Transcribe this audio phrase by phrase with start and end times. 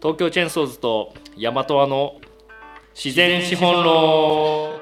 [0.00, 2.20] 東京チェーンソーズと大和アの
[2.94, 4.80] 自然資本論。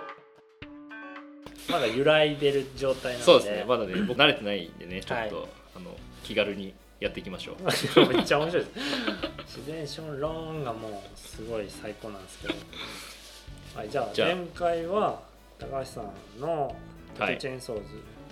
[1.71, 3.25] まだ揺らいでる状態なので。
[3.25, 3.64] そうですね。
[3.67, 5.46] まだね僕慣れてないんでねちょっと、はい
[5.77, 5.95] あの
[6.25, 7.57] 気軽にやっていきましょう。
[8.13, 9.59] めっちゃ面白いです。
[9.59, 12.55] 自然資本論がもうすごい最高なんですけど、
[13.75, 15.21] はい、じゃあ前回は
[15.59, 16.75] 高橋さんの
[17.19, 17.35] はい。
[17.35, 17.82] トチェーンソーズ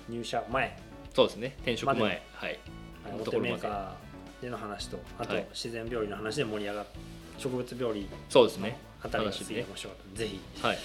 [0.08, 0.76] 入社前、
[1.14, 1.54] そうですね。
[1.58, 2.22] 転職前、まはい。
[2.42, 4.13] はい、メーカー
[4.44, 5.46] での話とあとはい。
[5.52, 6.86] 自然病理の話で盛り上がっ
[7.38, 8.76] 植物病理そうですね。
[9.02, 10.78] あたりがすげえ面白かったぜひはい。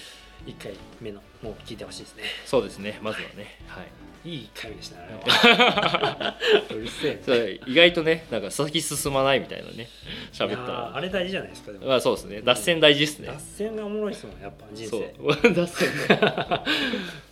[0.46, 2.24] 1回目のもう聞いてほしいですね。
[2.46, 2.98] そうですね。
[3.02, 3.58] まずはね。
[3.68, 3.86] はい
[4.24, 5.06] いい回でしたね。
[6.70, 7.22] うるせえ。
[7.24, 9.88] それ意外とねなんか先進まないみたいなね
[10.32, 11.86] 喋ったいやーあられ大事じゃないですかでも。
[11.86, 12.42] まあそうですね。
[12.42, 13.28] 脱線大事ですね。
[13.28, 15.04] 脱線がおもろいですもんやっぱ人そう。
[15.42, 15.88] 生脱線。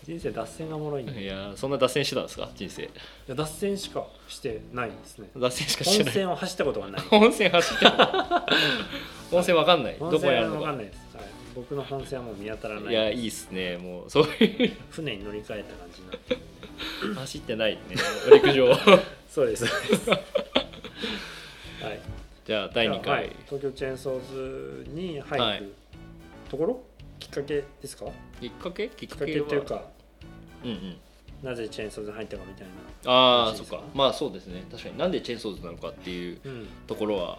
[0.05, 1.21] 人生脱線がおもろいんで。
[1.21, 2.83] いいやそんな脱線してたんですか人生。
[3.27, 5.29] や脱線しかしてないですね。
[5.37, 6.15] 脱線しかして本ない。
[6.15, 7.01] 線を走ったことがない。
[7.03, 7.91] 本線走ってる
[9.31, 9.97] 本線わかんない。
[9.99, 10.61] 本どこにある線のか。
[10.63, 12.93] わかんないです、はい、僕の本線はもう見当たらない。
[12.93, 13.77] いやいいっすね。
[13.77, 14.73] もうそういう。
[14.91, 16.41] 船に乗り換えた感じになってる
[17.15, 17.81] 走ってないね。
[18.33, 18.75] 陸上。
[19.31, 19.65] そうです。
[21.83, 22.01] はい。
[22.47, 23.01] じゃあ第2はい。
[23.01, 25.63] 回東京チェーンソーズに入る、はい。
[26.51, 26.81] ところ？
[27.19, 28.07] きっかけですか？
[28.41, 28.89] きっかけ？
[28.89, 29.83] きっかけかけはというか
[30.65, 30.97] うんうん。
[31.43, 32.67] なぜチェーンソーズに入ったかみたい
[33.07, 33.77] ああそっか。
[33.77, 34.65] かまあそうですね。
[34.71, 36.41] 確かになんでチェーンソーズなのかっていう
[36.87, 37.39] ところは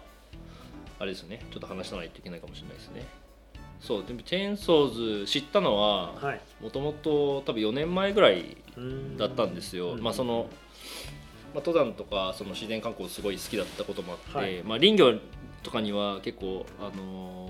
[0.98, 1.44] あれですよね。
[1.50, 3.06] ちょっと話さないといけないかもしれないですね。
[3.80, 6.40] そうでもチェーンソーズ知ったのははい。
[6.62, 8.56] もともと多分4年前ぐらい
[9.16, 10.02] だったんですよ、うん。
[10.02, 10.48] まあその、
[11.54, 14.62] まあ、登山とかその自然観光すごい好きだったこともあって、はい。
[14.62, 15.14] まあ、林業
[15.62, 17.48] とかには結構、あの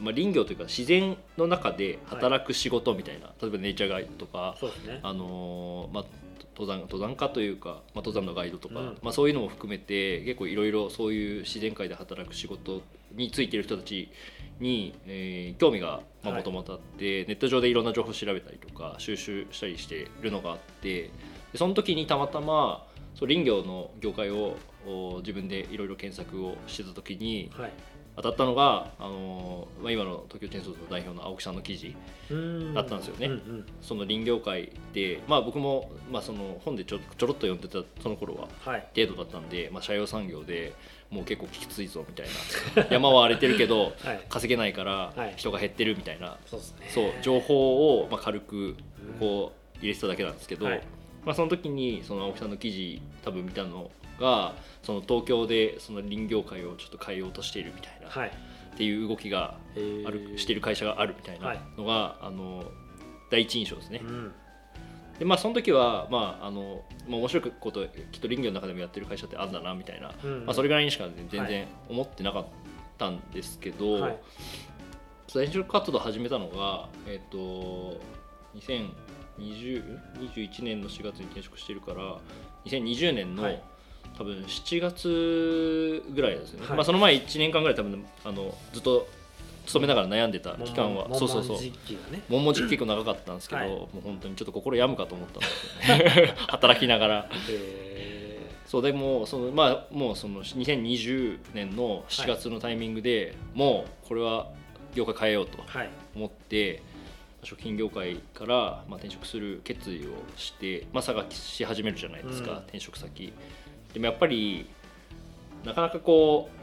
[0.00, 4.56] ーまあ、林業というか自然の中で働く仕事みたいな、例えばネイチャーガイドとか、
[4.86, 5.00] ね。
[5.02, 6.04] あのーまあ、
[6.56, 8.98] 登山登山家というか、まあ、登山のガイドとか、うん。
[9.02, 12.82] まあ、そういうのも含めて結構いろいろそういう自然界で働く仕事
[13.16, 14.08] についてる人たち
[14.60, 16.32] に、えー興味がはい。
[16.34, 21.10] もともとあって、ネット上でいろんな情報を調べたりとか収集したりしているのがあって
[21.52, 24.56] でその時にたまたまそう林業の業界を
[24.86, 27.72] お自分でいろいろ検索をしてた時にはい。
[28.14, 31.96] 当たったのが、あのーまあ、今の東京チェーンソーズの代表の青木さんの記事
[32.30, 32.74] うん。
[32.74, 33.26] だったんですよね。
[33.26, 33.66] うんうん。
[33.80, 38.86] その林業界で、まあ、僕も、まあ、その本でちょちょろっと読んでたその頃ははい。
[38.94, 40.74] 程度だったんで、まあ、社用産業で
[41.12, 42.26] もう結構きついぞみたい
[42.74, 42.86] な。
[42.90, 44.20] 山は荒れてるけどはい。
[44.30, 45.34] 稼げないからはい。
[45.36, 46.86] 人が減ってるみたいな、そうですね。
[46.88, 47.12] そう。
[47.20, 48.76] 情報をまあ軽く
[49.20, 50.82] こう入れてただけなんですけど、はい。
[51.24, 58.28] まあ、その時にその青木さんの記事多分見たのがその東京でその林業界をちょっと変えようとしているみたいな、はい。
[58.28, 60.08] っていう動きがえー。
[60.08, 62.64] あるしている会社があるみたいなのが、あの
[63.30, 64.00] 第一印象ですね。
[64.02, 64.32] うん
[65.22, 72.46] でまあその時はまああの、まあ、面白いこときっと林業の中でもやってる会社ってあるんだなみたいな、うんまあ、それぐらいにしか全然思ってなかっ
[72.98, 74.16] たんですけど、はい。
[75.28, 78.00] 転職活動を始めたのがえっ、と
[78.56, 82.18] 2021年の4月に転職してるから
[82.64, 83.62] 2020年の、はい。
[84.18, 86.76] 多分7月ぐらいですよね、はい。
[86.78, 89.06] まあ、その前1年間ぐらい多分あのずっと
[89.66, 91.08] 勤めながら悩んでた期間は。
[91.14, 91.58] そうそうそう。
[92.32, 93.70] もんもん実結構長かったんですけど、はい。
[93.70, 96.34] もう本当にちょっと心病むかと思ったんですよね。
[96.48, 97.30] 働きながら。
[97.48, 98.02] え
[98.66, 104.48] そうでもそのまあもうその2020年の7月のタイミングで、もうこれは
[104.94, 105.58] 業界変えようと
[106.14, 106.82] 思って
[107.42, 112.58] 食品業界からまあ転職する決意をして、まあ、探し始めるじゃないですか、うん。
[112.58, 113.32] 転職先。
[113.92, 114.66] でもやっぱり
[115.64, 116.61] なかなかこう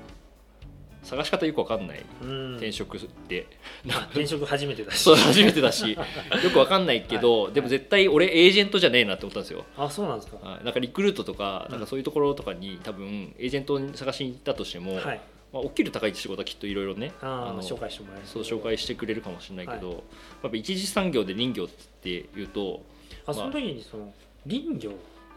[1.03, 2.51] 探し方よく分かんないうん。
[2.57, 3.47] 転職って、
[3.89, 4.99] あ転職初めてだし。
[4.99, 5.91] そう初めてだし。
[5.95, 5.97] よ
[6.43, 9.65] く分かんないけど、でも絶対俺エージェントじゃねえなって思ったんですよ。
[9.77, 10.37] あそうなんですか。
[10.47, 10.63] はい。
[10.65, 11.71] なんかリクルートとかうん。
[11.71, 15.21] なんかそういうところとかに多分エージェントに探しに行ったとしても、はい。
[15.51, 20.03] まあ、お給料高い仕事はきっといろいろねあのー紹介してもらえるそう紹介してくれるかもしれないけど、
[20.43, 22.83] やっぱ一次産業で林業っていうと
[23.25, 24.13] あその時にその
[24.47, 24.91] 林業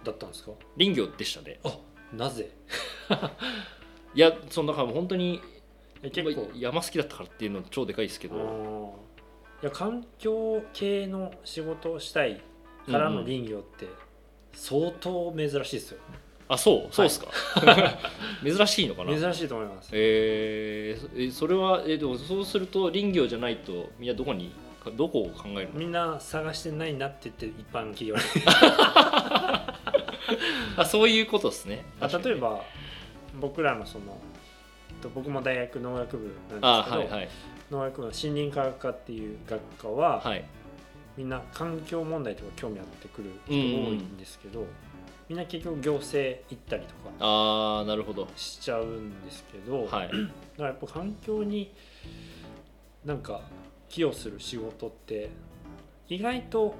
[0.05, 0.51] だったんですか？
[0.77, 1.59] 林業でしたね。
[1.65, 1.79] あ
[2.13, 2.51] なぜ？
[4.15, 5.41] いやそのだから本当に
[6.03, 6.43] え結構。
[6.43, 9.63] まあ山好きだったからっていうのは超でかいですけあど、ー。
[9.63, 12.43] いや環境系の仕事をしたい
[12.91, 13.87] からの林業って
[14.53, 15.99] 相当珍しいですよ、
[16.49, 17.29] あそうそうですか、
[18.45, 19.17] 珍しいのかな？
[19.17, 19.91] 珍しいと思います。
[19.93, 24.51] えー、えそれはえでもそうすると林業じゃないとみんなどこに
[24.97, 25.79] どこを考えるの？
[25.79, 28.17] みんな探してないなって言って一般企業。
[28.17, 28.21] に
[30.77, 31.85] あそういうことですね。
[32.01, 32.65] あ例えば
[33.41, 34.19] 僕らのその
[35.01, 37.29] と僕も大学農学部なんあですけど、はいはい。
[37.71, 40.45] 農学部の森林科学科っていう学科は、はい。
[41.17, 44.65] みんな環境問題とか興味あってくる人多いんですけど、
[45.29, 48.29] みんな結局行政行ったりとかああなるほど。
[48.37, 50.09] しちゃうんですけど、はい。
[50.09, 50.11] だか
[50.59, 51.73] らやっぱ環境に
[53.05, 53.43] なんか
[53.89, 55.31] 寄与する仕事って
[56.09, 56.75] 意外と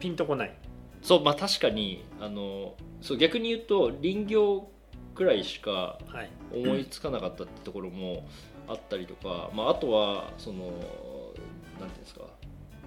[0.00, 0.54] ピンとこない。
[1.02, 4.68] そうまあ確かにあのそう逆に言うと林業
[5.14, 6.30] くらいしかはい。
[6.52, 8.24] 思いつかなかったってところも
[8.68, 10.84] あったりとか、まあ、あとはそのなんてい
[11.82, 12.22] うんですか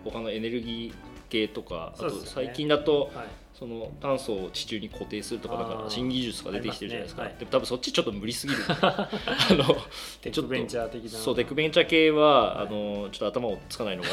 [0.04, 0.94] 他のエネルギー
[1.30, 3.28] 系とかあと最近だとはい。
[3.54, 7.24] その炭素を地中に固定するとかなんあーか新技術が出てきてるじゃないですか。
[7.24, 8.60] でも多分そっちちょっと無理すぎる。
[8.68, 9.10] あ
[9.52, 9.80] のちょっと
[10.22, 11.10] テックベンチャー的な。
[11.12, 12.68] そうテックベンチャー系は、はい。
[12.68, 14.10] あのちょっと頭をつかないのが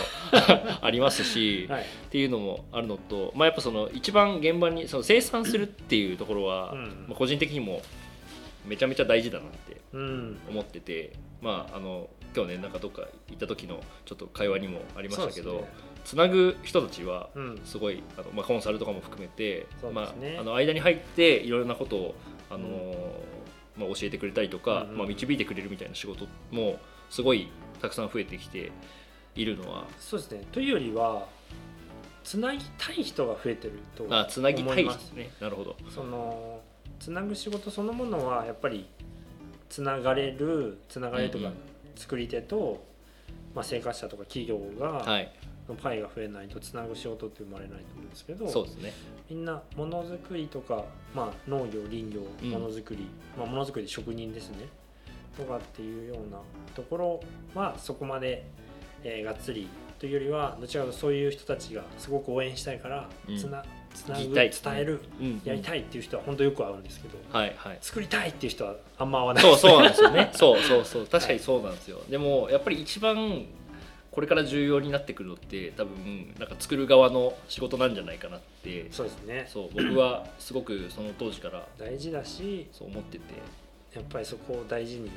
[0.82, 1.82] ありますし、はい。
[1.82, 7.06] っていうのもあるのと、まあ、やっぱその一番現場にその生産するっていうところは、うん。
[7.08, 7.80] まあ、個人的にも
[8.64, 10.38] めちゃめちゃ大事だなってうん。
[10.48, 15.68] 思ってて、まあ、あの今日ねなんかどっか行った時のちょっと会話にもありましたけど、ね。
[16.04, 17.60] つなぐ人たちはうん。
[17.64, 22.14] すごいあの、まあ、コンサルとかも含めて、そうまあ、あの間に入っていろんなことを
[22.50, 22.94] あの、
[23.76, 26.78] まあ、教えてくれたりとか、うんうんまあ、導いてくれるみたいな仕事も
[27.08, 27.48] すごい
[27.80, 28.72] たくさん増えてきて
[29.34, 30.44] いるのはそうですね。
[30.52, 31.26] というよりは
[32.22, 34.90] つなぎたい人が増えてるとあつなぎたいね。
[35.40, 35.76] なるほど。
[35.88, 36.60] その
[37.00, 38.86] つなぐ仕事そのものはやっぱり
[39.68, 41.50] つながれるつながれるとか、
[41.96, 42.84] 作り手と、
[43.54, 45.32] まあ、生活者とか企業が、はい。
[45.68, 48.92] のパイが増えないとつなぐ仕事って生まれないと思うんですけどそうですね。
[49.30, 52.50] みんなものづくりとか、まあ、農業林業うん。
[52.50, 53.06] ものづくり、
[53.38, 54.66] まあ、ものづくり職人ですね。
[55.36, 56.38] とかっていうような
[56.74, 57.20] ところ
[57.54, 58.44] はそこまで、
[59.04, 59.68] えーがっつり
[59.98, 63.38] というよりはどちらかというとそういう人たちがすごく応援したいから、うん。
[63.38, 63.62] つな
[63.94, 65.42] つなぐ伝える、うん。
[65.44, 67.78] やりたいっていう人は本当よく会うんですけどはいはい。
[67.80, 69.42] 作りたいっていう人はあんま会わない。
[69.42, 70.30] そうそうなんですよね。
[70.34, 71.06] そうそうそう。
[71.06, 73.46] 確かにそうなんですよ、でもやっぱり一番
[74.10, 79.46] これから重要になってくるのって多分なんか作る側の仕事なんじゃないかなってそうですね。
[79.48, 83.24] そう僕はすごくその当時から大事だしそう思ってて。
[83.94, 85.10] やっぱりそこを大事に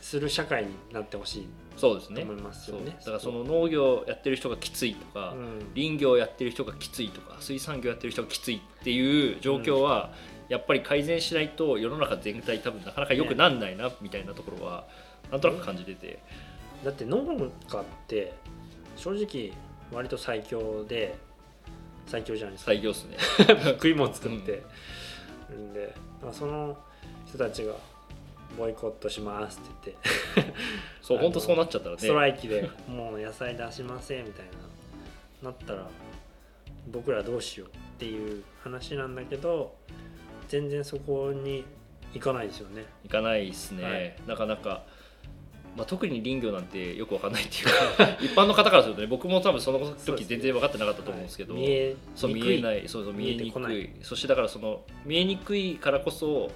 [0.00, 1.48] する社会になってほしい。
[1.76, 2.22] そうですね。
[2.22, 2.96] と思いますよね。
[2.98, 5.72] だからその農業やってる人がきついとか、うん。
[5.74, 10.12] 林業やってる人がきついとか水産業やってる人がきついっていう状況は、
[10.48, 14.86] やっぱり改善しないと世の中全体多分なかなか良くなんないなみたいなところは
[15.30, 16.18] なんとなく感じてて、
[16.84, 17.18] だって農
[17.68, 18.34] 家って
[18.96, 19.52] 正直
[19.92, 21.16] 割と最強で
[22.06, 22.72] 最強じゃないですか。
[22.72, 23.16] 採業っすね。
[23.78, 24.62] 食い物作って。
[25.50, 25.72] るん。
[25.72, 26.76] で、まあ、その
[27.26, 27.74] 人たちが
[28.56, 29.94] ボイコットしますって
[30.34, 30.54] 言って。
[31.02, 32.00] そう本当そうなっちゃったらね。
[32.00, 34.46] ストライキでもう野菜出しませんみたい
[35.42, 35.88] ななったら
[36.90, 39.74] 僕らどうしようっていう話なんだけど
[40.48, 41.64] 全然そこに
[42.12, 42.84] 行かないですよね。
[43.04, 44.14] いかないですね、はい。
[44.26, 44.82] なかなか、
[45.76, 47.64] まあ、特に林業なんてよくわかんないっていう
[47.96, 52.88] か 一般の方からするとね僕も多分その時全然分かってなかったと思うんですけどはい見えそうにく見えない。
[52.88, 53.90] そうそう見えにくい。
[54.02, 56.50] そしてだからその見えにくいからこそ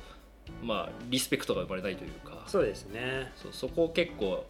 [0.63, 2.45] まあリスペクトが生まれないというか。
[2.47, 3.33] そうですね。
[3.37, 4.45] そうそこ結構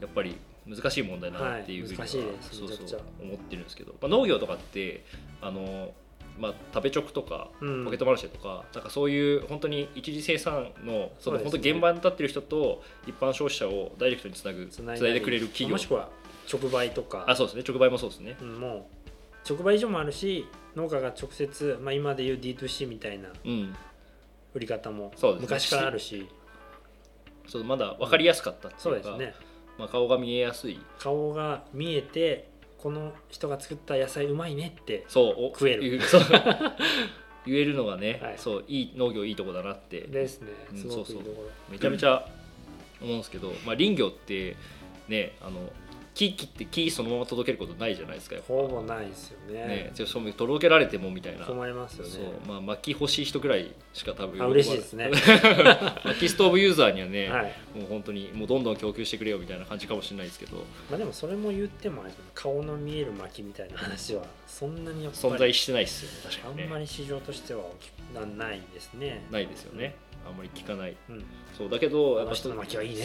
[0.00, 2.22] やっぱり難しい問題だなっていうふうには、はいそう
[2.68, 5.04] そう思ってるんですけど、まあ、農業とかって
[5.40, 5.92] あの、
[6.38, 7.84] まあ、食べチョクとかうん。
[7.84, 15.72] ポケットマルシェとか,、なんかそういう本当に一次生産のその本当現場に立ってる人と一般消費者をダイレクトにつなぐつないでくれる企業。
[15.72, 16.08] もしくは
[16.52, 17.24] 直売とか。
[17.28, 17.64] あそうですね。
[17.66, 18.36] 直売もそうですね。
[18.40, 18.96] うんもう
[19.48, 20.44] 直売所もあるし
[20.74, 23.76] 農家が直接、まあ、今でいう D2C みたいなうん
[24.56, 26.26] 売り方も昔からあるし。
[27.46, 29.34] そうまだ分かりやすかったっていうか、そうですね。
[29.78, 30.80] まあ、顔が見えやすい。
[30.98, 32.48] 顔が見えて
[32.78, 36.00] この人が作った野菜うまいねってそうお食える。
[37.46, 38.34] 言えるのがね、はい。
[38.38, 40.00] そういい農業いいとこだなって。
[40.00, 40.48] ですね。
[40.72, 41.22] うんそうそう。
[41.70, 42.26] めちゃめちゃ
[43.00, 44.56] 思うんですけど、まあ、林業って
[45.08, 45.70] ねあの
[46.16, 49.66] 木切って木そのまま届けることないじゃないですかほぼないですよね。
[49.66, 51.44] ねじゃあ届けられてもみたいな。
[51.44, 52.10] 困りますよね。
[52.10, 55.10] そうまあ薪欲しい人ぐらいしか多分あ嬉しいですね。
[56.04, 57.54] 薪 ストーブユーザーにはね、はい。
[57.74, 60.56] もう本当にもうどんどん供給してくれよみたいな感じかもしれないですけど。
[60.90, 66.62] まあでもそれも言っても顔の見える薪みたいな話はそんなに存在してないですよね確かにね。
[66.64, 69.26] あんまり市場としては大きくなないですね。
[69.30, 69.94] ないですよね
[70.28, 70.96] あんまり聞かない。
[71.08, 71.24] うん。
[71.56, 73.04] そうだけどやっぱ人の薪はいいね。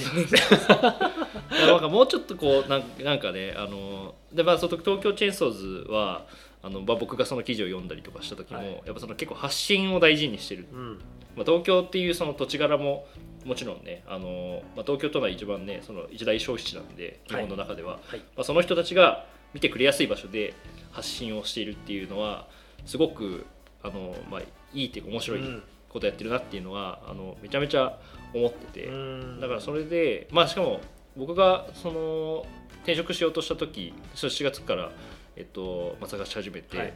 [1.50, 6.26] なん かもうちょっとこうなんなんかねあのでまあその東京チェーンソーズは
[6.64, 8.82] あの、まあ、僕がその記事を読んだりとかした時も、はい。
[8.86, 11.02] やっぱその結構発信を大事にしてる、うん。
[11.36, 13.08] まあ、東京っていうその土地柄も
[13.46, 18.20] もちろんねあの、まあ、東京都内一番ねその一大消費地なんで日本の中では、はい。
[18.20, 20.54] まあ、その人たちが見てくれやすい場所で
[20.92, 22.48] 発信をしているっていうのは
[22.86, 23.46] すごく
[23.84, 24.42] あの、まあ、
[24.74, 25.40] いいっていうか面白い。
[25.40, 28.00] うんことやってるなっていうのは、あのめちゃめちゃ
[28.34, 28.86] 思ってて。
[28.86, 29.40] うん。
[29.42, 30.80] だからそれでまあしかも
[31.18, 32.46] 僕がその
[32.84, 34.92] 転職しようとした時その4月から、
[35.36, 36.94] えっとまあ、探し始めて、はい。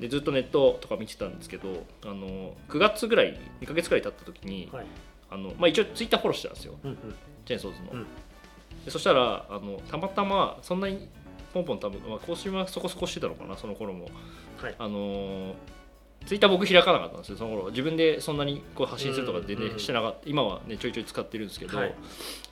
[0.00, 4.86] でずっとネットとか見てたんですけどあの9月ぐらい2ヶ月ぐらい経った時に、はい。
[5.30, 6.74] あのまあ、一応ツイッターフォローしてたんですよ。
[6.82, 6.96] うんうん。
[7.44, 8.06] チェーンソーズの、うん。
[8.84, 11.08] でそしたらあのたまたまそんなに
[11.54, 14.08] ポンポン多分、まあ、更新はそこそこしてたのかなその頃も。
[14.58, 14.74] はい。
[14.78, 15.54] あの
[16.24, 17.70] ツイッター僕開かなかったんですよその頃。
[17.70, 21.94] 自分でそんなにこう発信するとか全然してなかった、今はねちょいちょい使ってるんですけど、はい。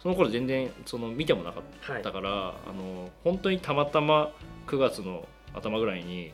[0.03, 4.31] その頃全然その見てもなかっはいたから、あの本当にたまたま
[4.67, 6.33] 9月の頭ぐらいに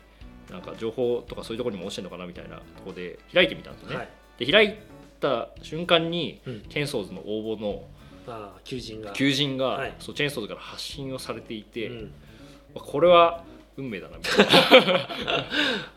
[0.50, 4.08] なんか情報とかそういうところにも落ちてるのかなみたいなところで開いてみたんですよね、はい。
[4.44, 4.74] で開い
[5.20, 6.60] た瞬間に、うん。
[6.62, 7.84] チェーンソーズの応募の
[8.64, 9.12] 求人が。
[9.12, 9.94] 求人が、はい。
[9.98, 12.12] そうチェーンソーズから発信をされていて、うん。
[12.74, 13.44] まあこれは
[13.80, 14.46] 運命だなみたい
[14.86, 15.08] な、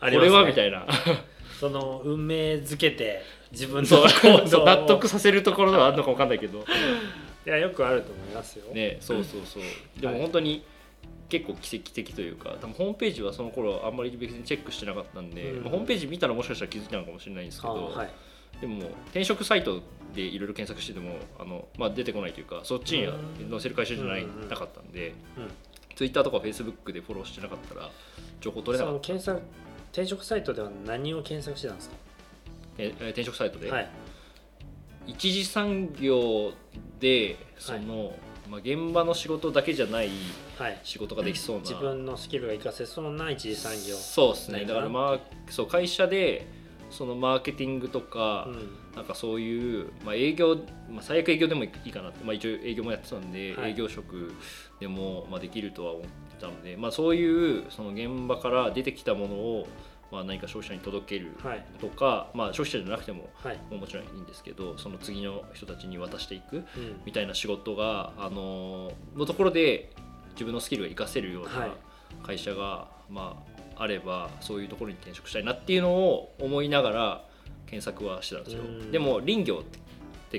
[0.00, 0.86] あこれはみいたいな。
[1.60, 3.22] その運命づけて
[3.52, 4.66] 自分のそう行動を。
[4.66, 6.58] 納得させるところはあるのか分かんないけど。
[7.46, 9.62] いやよくあると思いますよ、ねそうそうそう。
[10.00, 10.64] でも本当に
[11.28, 15.62] 結構奇跡的というか多分ホームページはその頃あんまり別にチェックしてなかったんで、うん。
[15.62, 18.10] まあホームページ見たらもしかしたら気づいたのかもしれないんですけあど、あはい。
[18.60, 19.82] でも転職サイト
[20.14, 23.08] でいろいろ検索しててもあの、まあ、出てこないというかそっちに
[23.50, 24.48] 載せる会社じゃない、うん。
[24.48, 25.50] なかったんで、うん
[25.94, 27.90] ツイッターとかフェイスブックでフォローしてなかったら
[28.40, 29.12] 情報取れそなかった。
[29.12, 29.42] の検索
[29.92, 31.90] 転職サイトでは何を検索してたんです
[32.78, 33.90] ええ転職サイトで、かはい。
[35.06, 36.52] 一次産業
[36.98, 38.14] でその、
[38.50, 40.08] まあ、現場の仕事だけじゃない
[40.58, 40.80] はい。
[40.82, 43.94] 仕事ができそうな、自分のスキルが活かせそうな一次産業。
[43.94, 44.64] そうですね。
[44.64, 46.46] だからまあそう会社で
[46.90, 48.76] そのマーケティングとか、うん。
[48.94, 50.54] なんかそういう、まあ、営業、
[50.88, 53.72] まあ、最悪営業でもいいかなって、まあ、一応営業もやってたんで、はい。
[53.72, 54.32] 営業職
[54.84, 59.66] でも、まあ、できるとは思ってたので、まあ、そういうその現場から出てきたものを、
[60.12, 61.64] まあ、何か消費者に届けるはい。
[61.80, 63.56] とか、まあ、消費者じゃなくてもはい。
[63.70, 66.64] もうもちろんいいんですけどその次の人たちに渡していくうん。
[67.06, 69.90] みたいな仕事が、あののところで
[70.32, 71.68] 自分のスキルが活かせるようはい。
[71.70, 71.74] な
[72.22, 73.42] 会社が、ま
[73.78, 77.24] あ、あればそういうところに転職したいなっていうのを思いながら
[77.66, 78.62] 検索はしてたんですよ。
[78.64, 78.92] うん。
[78.92, 79.78] でも林業って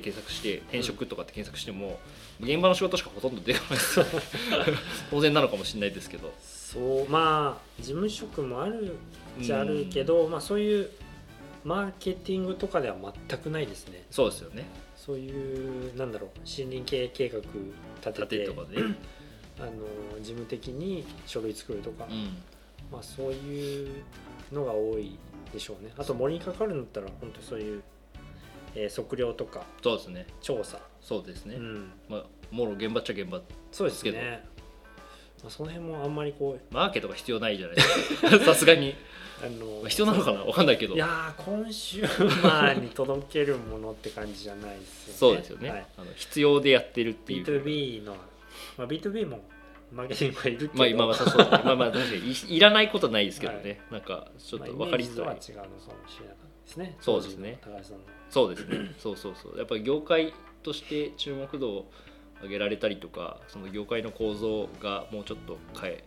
[0.01, 1.99] 検索して転職とかって検索しても、
[2.39, 3.79] 現場の仕事しかほとんど出てこない
[5.09, 6.33] 当然なのかもしれないですけど。
[6.41, 8.95] そうまあ事務職もある
[9.39, 10.89] じゃあるけど、まあ、そういう
[11.63, 12.95] マーケティングとかでは
[13.27, 14.03] 全くないですね。
[14.11, 14.65] そうですよね。
[14.95, 17.47] そういうなんだろう森林経営計画立
[18.01, 18.77] てて縦とかで、
[19.59, 19.71] あの
[20.19, 22.37] 事務的に書類作るとか、うん。
[22.91, 24.03] まあ、そういう
[24.51, 25.17] のが多い
[25.51, 25.91] でしょうね。
[25.97, 27.83] あと森にかかるんだったら本当そういう、
[28.75, 30.27] えー測量とかそうですね。
[30.41, 33.41] 調査、そうですね、うん、まあ、もろ現場っちゃ現場
[33.71, 34.43] そうですけね、
[35.41, 38.39] まあ、その辺もあんまりこうマーケとか必要ないじゃないですか。
[38.45, 38.95] さすがに。
[39.43, 40.45] あのまあ必要なのかな？
[40.45, 40.95] わかんないけど。
[40.95, 45.17] いやーコンシューマーに届けるものって感じじゃないですよね。
[45.17, 47.43] そうですよね、はい、あの必要でやってるっていう。
[47.43, 48.15] B2B の、
[48.77, 49.43] まあ、B2B も
[49.91, 52.31] マーケティングはいるけど、まあ今はそうまあまあ確かに。
[52.31, 56.95] いいらないことないですけどね、なんかちょっと分かりづらい、まあイメージとは違うのかもしれないですね。
[56.99, 57.59] そうですね。
[57.61, 58.03] 高橋さんの。
[58.29, 58.91] そうですね。
[58.99, 59.57] そうそうそう。
[59.57, 61.91] やっぱり業界として注目度を
[62.41, 66.03] 上げられたりとかその業界の構造がもうちょっと変え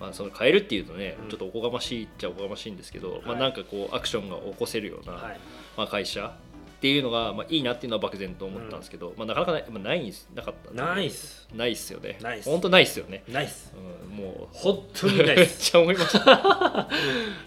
[0.00, 1.28] まあ、その変えるっていうとね、うん。
[1.28, 5.40] ちょっとおこがましいっちゃおこがましいんですけど、まあ、はいなんかこうアクションが起こせるような、はい。
[5.76, 6.34] まあ、会社
[6.80, 12.16] っていうのが、まあ、いいなっていうのは漠然と思ったんですけど、まあ、なかなかない,、まあ、ないんすなかったんでナイスないっすよね。
[12.22, 12.48] ないっす。
[12.48, 14.48] 本当ないっすよね、ナイスうん、もう。
[14.50, 16.24] 本当にナイめっスちゃ思いました。
[16.24, 16.88] だか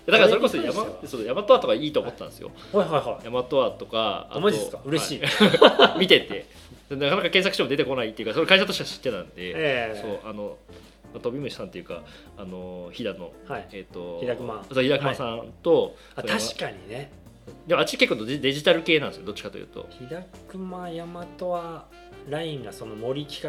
[0.05, 3.25] らそれこそヤそうヤマトアとかいいと思ったんですよ、はいはいはい。
[3.25, 4.79] ヤマトアとかあマジですか？
[4.85, 5.97] 嬉しい、はい。
[5.99, 6.45] 見てて。
[6.91, 9.99] なかなか検索しても出てこないっていうかそれ会社としては知ってたんで、ええ。
[9.99, 10.57] そうあの
[11.11, 12.03] まあ飛び虫さんっていうか
[12.37, 13.67] あの飛騨の、はい。
[13.71, 15.15] えっ、と飛騨熊。
[15.15, 17.22] さんと、そのあ確かにね
[17.67, 19.87] でもあっち結構デデジタル系なんですよどっちかというと。
[19.89, 21.85] 飛騨熊山とは
[22.29, 23.43] ラインがその森企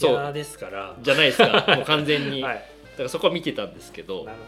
[0.00, 0.96] 画屋ですから。
[1.00, 1.64] じゃないですか。
[1.76, 2.54] もう完全に、はい。
[2.54, 2.60] だ
[2.96, 4.24] からそこは見てたんですけど。
[4.24, 4.38] なる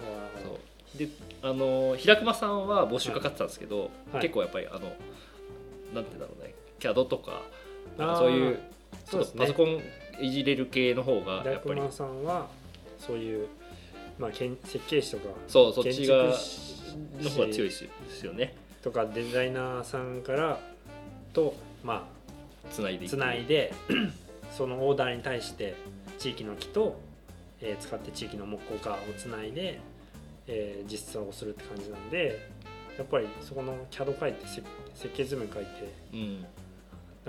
[0.44, 0.58] ほど
[0.96, 1.06] で
[1.42, 4.22] あの平熊さんは募集かかってたんですけど、はい。
[4.22, 4.92] 結構やっぱりあの
[5.94, 6.54] なんていうんだろうね。
[6.80, 7.42] CAD とか
[7.96, 8.58] どなんかそういう
[9.36, 9.82] パソコン
[10.20, 11.80] いじれる系の方が飛やっぱり。
[11.80, 12.48] 騨熊さんは
[12.98, 13.48] そういう
[14.18, 17.84] まあ建設計士とかそうそっちがの方が強いです
[18.24, 20.58] よねとかデザイナーさんから
[21.32, 21.54] と
[21.84, 22.08] ま
[22.66, 23.72] あつないでつないで
[24.56, 25.74] そのオーダーに対して
[26.18, 27.00] 地域の木と、
[27.60, 29.80] えー使って地域の木工家をつないで、
[30.46, 32.38] えー実装をするって感じなんで
[32.96, 34.62] やっぱりそこの CAD 書いて設
[34.94, 35.68] 設計図面書いて
[36.12, 36.46] うん。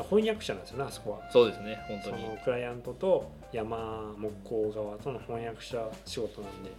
[0.09, 1.29] 翻訳者なんですよねあそこは。
[1.31, 6.71] そうですね本当そにのクライアントと山木工側との翻訳者仕事なんで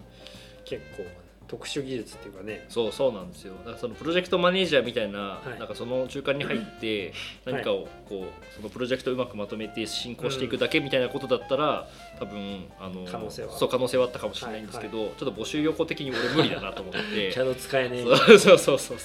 [0.64, 1.04] 結構
[1.50, 2.64] 特殊技術っていうかね。
[2.68, 3.54] そうそうなんですよ。
[3.64, 5.58] だからそのプロジェクトマネージャーみたいな,、はい。
[5.58, 7.12] なんかその中間に入って
[7.44, 11.88] 何かをこうそのプロジェクトをうまくまとめて進行していくだけみたいなことだったら、
[12.20, 13.58] 多分あの可能性は。
[13.58, 17.32] そう可能性はあったかもしれないんですけど、ちょっと募集要項的に俺無理だなと思って。
[17.34, 18.98] CAD 使えねえそうそう そうそうそう。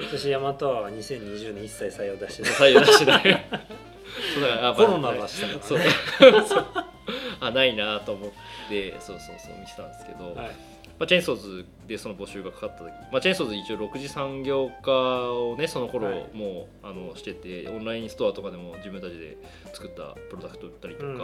[0.00, 2.36] 私ヤマトは2020年一切採用出し。
[2.38, 3.46] てない採用出してない
[4.34, 6.66] そうだからコロナはしたからねそうそう。
[7.38, 8.30] あないなと思っ
[8.68, 16.30] てそうそうそう見てたんですけど、はいまあ、チェーンソーズでその募集がかかった時、まあ、チェーンソーズ一応6次産業化をねその頃はい。
[16.32, 19.36] もう、あのしててオンラインストアとかでも自分たちで
[19.74, 21.18] 作ったプロダクト売ったりとか、うん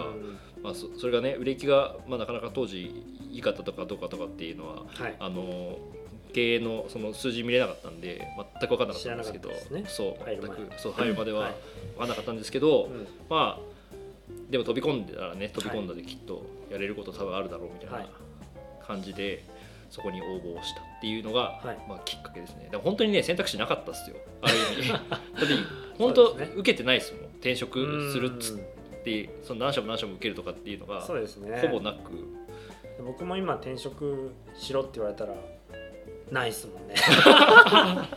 [0.64, 2.86] まあ、そそれがね売れ行きが、まあ、なかなか当時
[3.30, 5.16] いいかったとかどうかとかっていうのははい。
[5.20, 5.78] あの
[6.34, 8.26] 経営のその数字見れなかったんで
[8.60, 9.50] 全く分かんなかったんですけど。
[9.86, 11.54] そう入る前全くそう入るまでははい。
[11.94, 13.06] 分かんなかったんですけど、うん。
[13.30, 18.08] まあでも飛び込んでたらね飛び込んだできっとやれること多分あるだろうみたいはない。
[18.88, 19.44] 感じで、
[19.90, 21.78] そこに応募をしたっていうのが、はい。
[21.88, 22.68] まあ、きっかけですね。
[22.70, 24.16] でも本当にね選択肢なかったっすよ。
[24.42, 24.92] ある意味。
[24.92, 25.08] だって
[25.96, 27.24] 本当、ね受けてないですもん。
[27.36, 28.58] 転職するっつうん。
[28.58, 31.58] ってその何社も何社も受けるとかっていうのがそうですね。
[31.60, 32.12] ほぼなく。
[33.04, 35.34] 僕も今転職しろって言われたら
[36.30, 36.94] ないっすもんね。
[36.94, 38.08] だか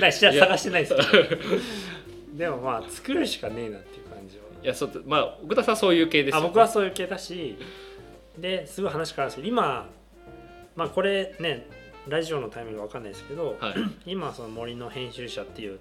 [0.00, 0.94] らしら探してないです
[2.36, 4.44] でもまあ作るしかねえなっていう感じは。
[4.62, 7.58] いやそうまあ奥田さんそういう系ですよ、あね、僕はそういう系だし
[8.38, 9.88] ですごい話変わるんですけど今
[10.78, 11.66] まあこれね
[12.06, 13.74] ラジオのタイミングわかんないですけど、はい。
[14.06, 15.80] 今その森の編集者っていう、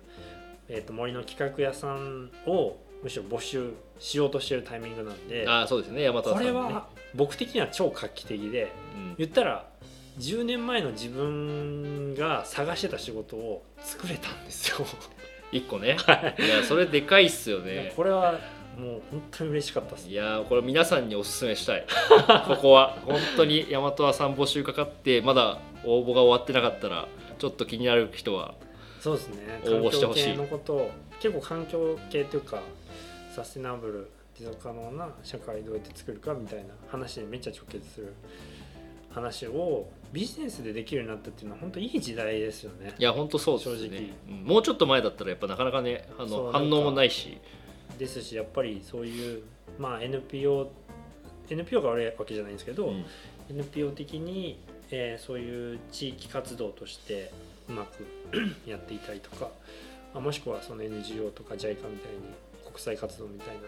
[0.68, 6.02] えー、と森の企画屋さんをむしろ募集しようとしてるタイミングなんであそうですね。
[6.02, 9.16] 山田さん、ね、これは僕的には超画期的でうん。
[9.20, 9.70] 言ったら
[10.18, 14.78] 10年前の自分が探してた仕事を作れたんですよ。
[15.54, 15.96] 一個ね。
[16.40, 16.48] い。
[16.48, 17.94] やそれでかいっすよね。
[17.96, 18.40] これは
[18.78, 20.10] もう本当に嬉しかったです。
[20.10, 21.86] いやーこれ皆さんにおすすめしたい。
[22.48, 22.98] ここは。
[23.06, 27.08] 本当に大和さん募集かかってまだ応募が終わってなかったら
[27.40, 28.54] ちょっと気になる人は
[29.00, 29.62] そうですね。
[29.66, 30.36] 応募してほしい。
[30.36, 32.62] 環境系のことを結構環境系というか
[33.34, 38.14] サステナブル持続可能な社会どうやって作るかみたいな話にめっちゃ直結する
[39.10, 42.94] 話をビジネスでできるようになったっていうのは本当いい時代ですよね。
[42.98, 44.00] いや本当そうです正直。
[44.00, 44.44] ね、うん。
[44.44, 47.40] もうちょっと前だったらやっぱなかなかねあの反応もないし
[47.98, 49.44] ですしやっぱりそういう
[49.78, 50.72] まあ NPO
[51.50, 53.06] NPO が悪いわけじゃないんですけど、うん。
[53.50, 54.60] NPO 的に、
[54.92, 57.32] えーそういう地域活動として
[57.70, 58.06] うまく
[58.70, 59.50] やっていたりとか、
[60.14, 61.98] まあ、もしくはその NGO とか JICA みたいに
[62.66, 63.62] 国際活動みたいな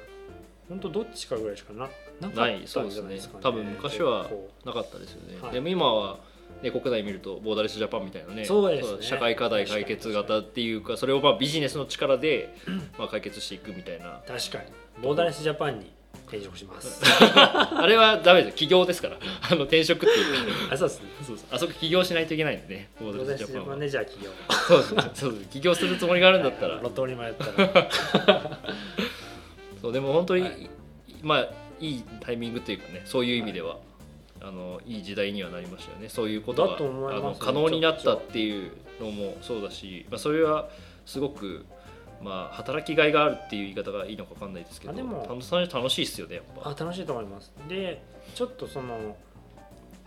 [0.69, 2.91] 本当どっちかぐらいしかななかったんじゃないですかね。
[2.91, 3.39] そうですね。
[3.41, 4.29] 多分昔は
[4.65, 5.53] なかったですよね、はい。
[5.53, 6.19] でも今は、
[6.61, 9.01] ね、国内見るとボーダレスジャパンみたいなねそうですね。
[9.01, 12.53] 社会課題解決型っていうかそれをまあビジネスの力で、
[12.97, 14.21] まあ、解決していくみたいな。
[14.27, 14.65] 確かに。
[15.01, 15.91] ボーダレスジャパンに
[16.27, 17.01] 転職します。
[17.33, 18.57] あれはダメですよ。
[18.57, 19.17] 起業ですから。
[19.49, 20.73] あの転職っていうか。
[20.73, 21.09] あそうですね。
[21.25, 21.45] そうそう。
[21.51, 22.89] あそこ起業しないといけないんでね。
[22.99, 24.31] ボボーダレスジャパンはねじゃあ企業。
[24.67, 25.33] そうそう。
[25.33, 26.79] です起業するつもりがあるんだったら。
[26.81, 27.89] 路頭に迷ったら。
[29.81, 30.69] そうでも本当に、はい。
[31.21, 33.77] まあいいタイミングというかねそういう意味では、
[34.41, 36.09] あのいい時代にはなりましたよね。
[36.09, 38.71] そういうことがあの可能になったっていう
[39.01, 40.69] のもそうだし、まあ、それは
[41.05, 41.65] すごく、
[42.21, 46.69] まあ、働きがいがあるっていう言い方がいいのか分かんないですけどあでも楽しいですよねやっぱ。
[46.69, 47.51] あ楽しいと思います。
[47.67, 48.01] で
[48.35, 49.17] ちょっとその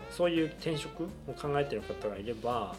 [0.09, 2.75] そういう転職を考えてる方がいれば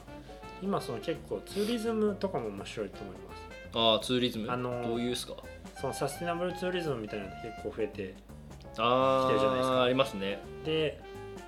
[0.63, 3.45] 今その結構ツーリズムとかも面白いと思います。
[3.77, 4.51] ああツーリズム？
[4.51, 5.35] あのどういうですか？
[5.81, 8.15] そのサステナブルツーリズムみたいなのって結構増えて
[8.79, 9.75] あ来てるじゃないですか。
[9.75, 10.39] あありますね。
[10.65, 11.01] で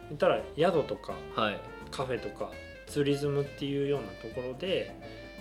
[0.09, 1.61] 言ったら宿とかはい。
[1.91, 2.51] カフェとか
[2.87, 4.95] ツーリズムっていうようなところで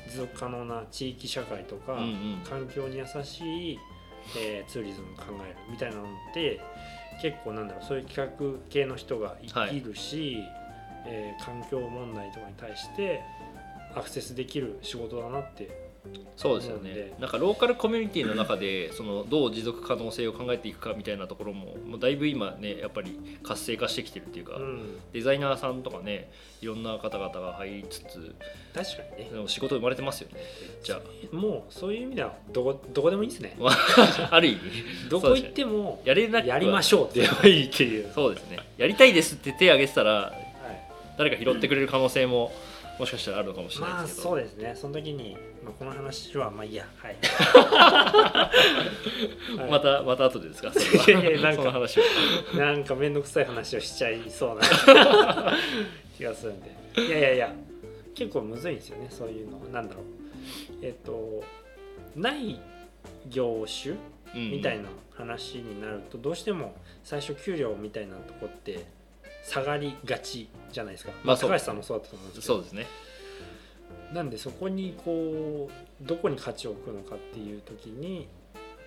[0.10, 2.41] 持続可能な地域社会とか、うんうん。
[2.47, 3.80] 環境に優しい、
[4.38, 6.60] えーツーリズムを考えるみたいなのって
[7.21, 10.38] 結構なんだろうそういう企画系の人が生きるし、
[11.06, 13.21] えー環境問題とかに対して
[13.95, 15.69] アクセスできる仕事だなって
[16.36, 17.13] そうですよね。
[17.20, 25.00] なんかローカルコミュニティの中で そのどう持続可能性を考えていくかみたいなところももうだいぶ今ねやっぱり活性化してきてるっていうか、うん。
[25.13, 26.30] デザイナーさんとかね
[26.62, 28.36] いろんな方々が入りつつ
[28.74, 29.48] 確かにね。
[29.48, 30.41] 仕事生まれてますよね。
[30.84, 31.00] じゃ
[31.32, 33.56] もうそういう意味ではどこどこでもいいですね。
[33.62, 34.60] あ ある意味。
[35.10, 38.60] どこ行ってもやれなやりましょうって言えばいいっていう、そうですね。
[38.78, 40.36] やりたいですって手挙げてたらはい。
[41.18, 42.52] 誰か拾ってくれる可能性も
[43.00, 44.74] もしかしたらあるのかもしれまあないですけど、そうですね。
[44.76, 46.86] その時に、まあ、この話はまあいいや。
[46.98, 47.16] はい、
[49.58, 49.72] はい。
[49.72, 50.72] またまた後でですか？
[50.74, 52.04] それはいやいやなんか話を
[52.58, 54.62] なんか面倒くさい話をしちゃいそうな
[56.18, 56.76] 気がするんで。
[56.98, 57.54] いやいやいや
[58.14, 59.08] 結構むずいんですよね。
[59.10, 59.60] そういうの。
[59.72, 60.06] なんだろう。
[60.82, 61.44] えっ、と
[62.16, 62.60] ない
[63.28, 63.96] 業種
[64.34, 68.86] みたいなな話になるとどうしても最初給料みたいなとこって
[69.46, 72.54] 下がりがちじゃないですか、まあ高橋さんもそうだったと思うんですけど。
[72.56, 72.88] そうですね。
[74.14, 78.28] なんでそこにこうどこに価値を置くのかっていう時に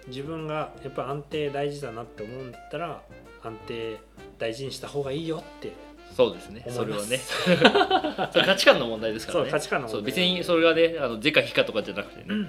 [0.07, 3.03] 自分がやっぱ安定大事だなって思うんだったら
[3.43, 3.99] 安定
[4.39, 5.73] 大事にした方がいいよって
[6.17, 6.65] そうですね。
[6.69, 7.19] それはね。
[8.33, 9.51] それ価値観の問題ですからね。
[9.51, 10.01] そう価値観の問題。
[10.01, 12.47] そう別にそれがねあの是か非かとかじゃなくてね、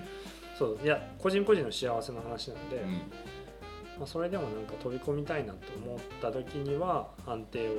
[0.58, 0.80] そう。
[0.84, 3.02] いや個人個人の幸せの話なんで、うん
[4.00, 7.72] まあ、それでもなんか飛び込みたいなと思った時には安定を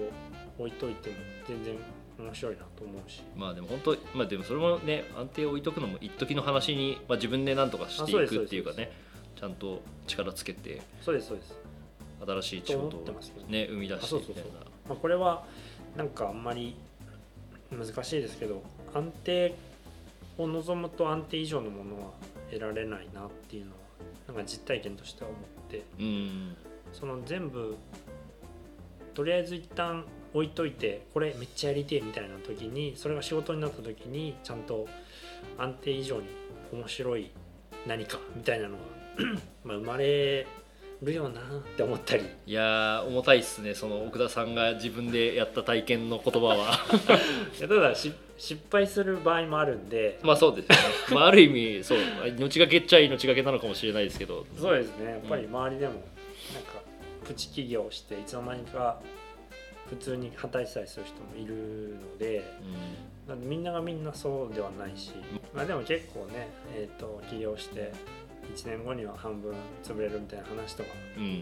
[0.59, 1.17] 置いといても
[1.49, 1.75] 全然
[2.19, 3.23] 面白いなと思うし。
[3.35, 8.93] まあでも本当まあでもそれもね安定を置いとくのも一時の話に、まあ、自分で何とかしていくっていうかね
[9.35, 11.55] ちゃんと力つけてそうですそうです、
[12.27, 13.47] 新しい仕事をってますけど。
[13.47, 14.41] ね生み出してみたいな。
[14.43, 15.45] あそうまあ、これは
[15.97, 16.77] なんかあんまり
[17.71, 19.55] 難しいですけど安定
[20.37, 22.11] を望むと安定以上のものは
[22.51, 23.77] 得られないなっていうのは
[24.29, 25.60] なんか実体験としては思って
[25.99, 26.57] うん。
[26.93, 27.77] その全部
[29.15, 34.87] とりあえず一旦置いといてこれめっちゃやりてえみたいな時にそれが仕事になった時にちゃんと
[35.59, 36.29] 安定以上に
[36.73, 37.31] 面白い
[37.87, 38.83] 何かみたいなのが
[39.65, 40.47] まあ生まれ
[41.03, 41.41] るよな。
[41.41, 41.45] っ
[41.77, 42.25] て思ったり。
[42.47, 43.75] いやー重たいっすね。
[43.75, 46.79] その奥田さんが自分でやった体験の言葉は。
[47.59, 50.19] いやただし失敗する場合もあるんで。
[50.23, 50.83] まあそうですよね、
[51.15, 51.99] まあ、ある意味そう。
[52.37, 54.47] 命がけっちゃ命がけなのかもしれないですけど。
[54.59, 55.11] そうですね。
[55.11, 55.95] やっぱり周りでも
[56.55, 56.81] なんか
[57.25, 59.01] プチ起業していつの間にか
[59.89, 62.45] 普通に働いてたりする人もいるので
[63.27, 65.13] うなんでみんながみんなそうではないし、
[65.55, 67.93] まあ、でも結構ね、えー、と起業して
[68.55, 70.91] 1年後には半分潰れるみたいな話とか、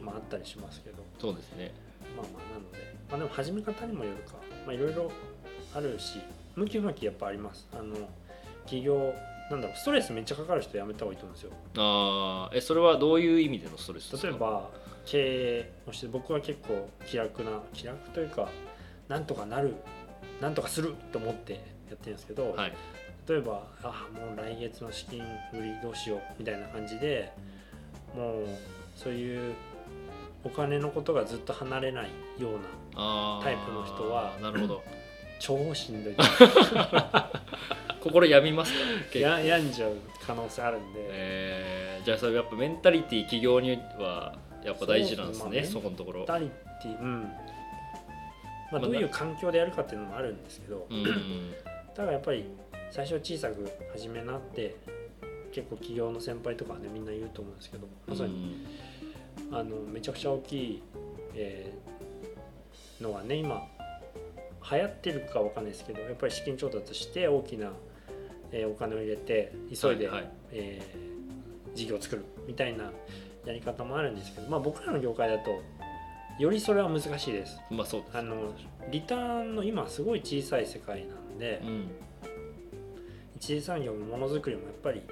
[0.02, 0.96] まあ、あったりしますけど。
[1.18, 1.72] そうですね
[2.16, 2.78] まあまあなので、
[3.10, 4.36] まあ、でも始め方にもよるか。
[4.66, 5.10] まあいろいろ
[5.74, 6.20] あるし。
[6.56, 7.68] 向き不向きやっぱあります。
[7.72, 7.94] あの
[8.66, 9.14] 起業
[9.50, 11.52] なんだろうストレスめっちゃかかる人やめた方がいいと思うんですよ。
[11.78, 14.28] ああえそれはどういう意味でのストレスですか？
[14.28, 14.68] 例えば
[15.06, 18.48] 経営をして僕は結構気楽な気楽というか
[19.08, 19.74] なんとかなる
[20.42, 21.58] なんとかすると思ってや
[21.94, 22.72] ってるんですけど、はい
[23.28, 27.32] 例えばあもう来月の資金繰りどうしようみたいな感じで
[28.16, 28.46] もう
[28.96, 29.54] そういう
[30.44, 32.52] お金のことがずっと離れないよう
[32.96, 34.82] なタイプの人はなるほど。
[35.40, 36.14] 超しんどい。
[38.02, 38.72] 心病みます
[39.16, 39.92] や病んじゃう
[40.24, 46.18] 可能性あるんで、えーじゃあそれやっぱメンタリティ企業にはやっぱ大事なんですねそこのところ。
[46.20, 47.22] メンタリティうん。
[47.22, 51.04] まあ、まあどういう環境でやるかっていうのもあるんですけど、うん。
[51.94, 52.44] ただやっぱり
[52.90, 54.76] 最初小さく始めなって
[55.52, 58.66] 結構企業の先輩とかはねみんな言うと思うんですけどまさに、
[59.50, 60.82] あのめちゃくちゃ大きい、
[61.34, 63.62] えーのがね今
[64.72, 67.70] 流行ってるかわかんないですけどやっぱり資金調達して大きな、
[68.50, 70.30] えーお金を入れて急いで、はいはい。
[70.52, 71.08] えー
[71.74, 72.90] 事業を作るみたいな
[73.46, 75.62] やり方もあるんですけど、まあ、僕らの業界だと
[76.38, 77.60] よりそれは難しいです。
[77.70, 78.52] まあそうですあの
[78.90, 81.90] リターンの今すごい小さい世界なんで、うん
[83.38, 85.02] 一次産業もものづくりもやっぱり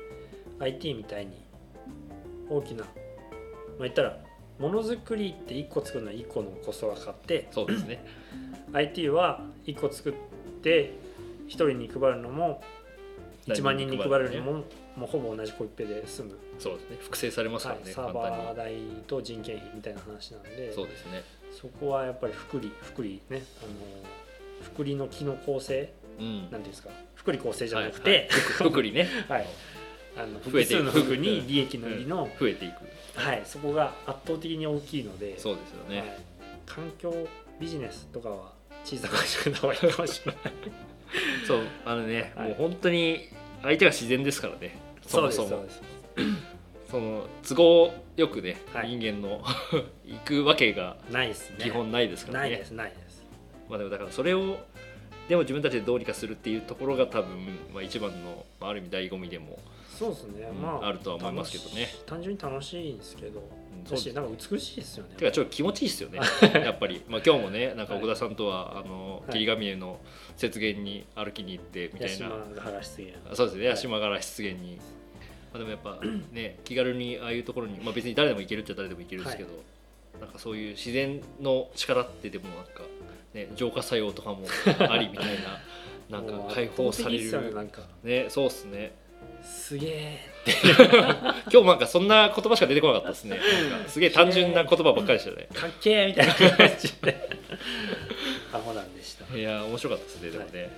[0.59, 1.33] IT みたいに
[2.51, 4.19] 大きなまあ言ったら
[4.59, 7.49] ものづくりって1個作るのは1個のコストがかかって。
[7.53, 8.03] そうですね。
[8.73, 10.15] IT は1個作っ
[10.62, 10.95] て
[11.47, 12.62] 1人に配るのも
[13.47, 14.53] 1万人に配るのも
[14.97, 16.97] もうほぼ同じコピペで済む、そうですね。
[17.01, 18.75] 複製されますからね、はい、サーバー代
[19.07, 20.73] と人件費みたいな話なんで。
[20.73, 21.23] そうですね。
[21.53, 23.43] そこはやっぱり福利福利ね。
[23.62, 23.71] あの
[24.62, 26.41] 福利の機能構成うん。
[26.43, 26.89] なんていうんですか
[27.27, 28.69] 福利構成じゃなくはいて、はい。
[28.71, 29.09] 福利ね。
[29.29, 29.47] はい、
[30.17, 33.21] あの複数の服に利益の利の、増えていく。
[33.21, 36.19] はい、そこが圧倒的に大きいので、そうですよね、はい、
[36.67, 37.27] 環境
[37.59, 38.53] ビジネスとかは
[38.85, 40.53] 小さく始めた方がいいかもしれない。
[41.49, 41.62] そう。
[41.85, 42.49] あのね、はい。
[42.51, 43.29] もう本当に
[43.62, 44.77] 相手が自然ですからね。
[45.05, 45.49] そもそも。
[45.49, 45.83] そうです。
[46.89, 48.97] その都合よくね、はい。
[48.97, 49.43] 人間の
[50.07, 51.57] 行くわけがないですね。
[51.59, 52.51] 基本ないですからね。
[52.51, 53.25] ないですないです。
[53.69, 54.59] まあでもだからそれを
[55.29, 57.37] でも自分たちでどうにかするっていうところが多分、
[57.75, 59.59] まあ、一番の、まあ、ある意味醍醐味でも、
[59.97, 60.47] そうですね。
[60.53, 61.89] うんまああるとは思いますけどね。
[62.05, 63.43] 単純に楽しいんですけど、う
[63.83, 65.15] んだしなんか美しいですよね。
[65.17, 66.21] てかちょっと気持ちいいですよね。
[66.55, 70.01] やっぱり、まあ、今日もねなんか奥田さんとは、あのはい霧ヶ峰の
[70.41, 73.37] 雪原に歩きに行ってみたいな、八島が原出現。
[73.37, 73.67] そうですね。
[73.67, 73.75] はい。
[73.75, 74.83] 八島から湿原に、ま
[75.55, 75.99] あ、でもやっぱ
[76.33, 79.51] ね気軽にああいうところに、まあ、別に誰でも行けるっちゃ誰でも行けるんですけど、
[80.21, 82.83] なんかそういう自然の力ってでもなんか、
[83.37, 84.46] ね、浄化作用とかも
[84.90, 85.61] ありみたいな
[86.09, 87.55] なんか解放される。
[87.55, 87.83] なんか。
[88.03, 88.92] ねそうっすね。
[89.42, 90.20] すげえ。
[91.51, 93.38] 今日もなんかそんな言葉しか出てこなかったですね。
[93.88, 95.49] すげえ単純な言葉ばっかりでしたね。
[95.53, 97.29] かっけえみたいな感じで。
[98.53, 99.37] アホなんでした。
[99.37, 100.70] いや面白かったですねでもね、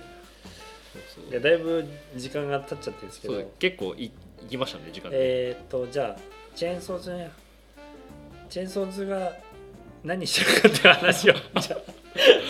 [0.93, 1.31] そうそう。
[1.31, 3.33] いやだいぶ時間が経っちゃってるんですけど。
[3.35, 3.47] そう。
[3.59, 5.17] 結構い行きましたね時間で、
[5.49, 6.21] えーっとじゃあ
[6.55, 7.31] チェーンソーズね。
[8.49, 9.31] チェーンソーズが
[10.03, 11.33] 何してるかっていう話を。
[11.59, 11.79] じゃあ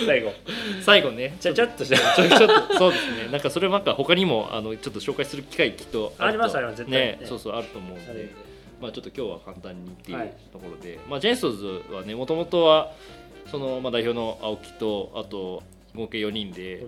[0.05, 0.33] 最後。
[0.81, 1.35] 最後ね。
[1.39, 3.27] ちゃちゃっとしてちょちょっと そうですね。
[3.31, 6.77] なんかそれなんか他にもあのちょっと紹介する機会きっとありますとあります。
[6.77, 6.99] 絶対。
[6.99, 8.49] ねそうそうあると思うんで。
[8.81, 12.91] まあちょっと今日は簡単にっていうところで、まあジェンソーズはねもともとは
[13.51, 15.63] そのまあ代表の青木とあと
[15.95, 16.85] 合計4人で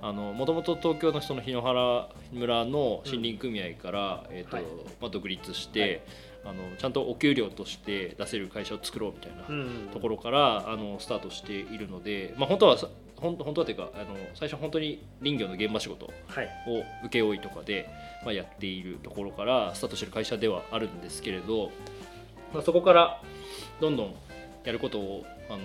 [0.00, 4.64] もともと東京のその檜原村の森林組合から、えーとはい。
[5.00, 6.04] まあ、独立して、
[6.44, 16.48] あのちゃんとお給料として出せる会社を作ろうみたいなうんところからあのスタートしているので、まあ、本当はさ本当本当はというかあの最初本当に林業の現場仕事はい。
[16.66, 17.88] を請負いとかで、
[18.24, 21.70] まあ、やっているところからスタートしている会社ではあるんですけれど、
[22.52, 23.22] まあ、そこから
[23.80, 24.14] どんどん
[24.64, 25.58] やることを、あの